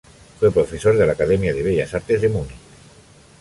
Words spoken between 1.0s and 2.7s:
la Academia de Bellas Artes de Múnich.